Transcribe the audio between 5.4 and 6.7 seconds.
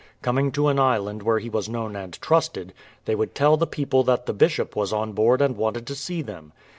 and wanted to see them.